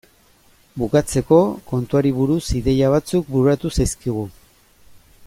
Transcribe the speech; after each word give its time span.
Bukatzeko, 0.83 1.37
kontuari 1.73 2.13
buruz 2.21 2.41
ideia 2.61 2.91
batzuk 2.97 3.31
bururatu 3.35 3.73
zaizkigu. 3.77 4.29